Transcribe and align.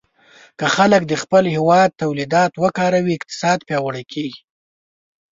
که 0.59 0.65
خلک 0.75 1.01
د 1.07 1.13
خپل 1.21 1.43
هېواد 1.55 1.89
تولیدات 2.01 2.51
وکاروي، 2.63 3.13
اقتصاد 3.19 3.59
پیاوړی 3.67 4.03
کېږي. 4.13 4.41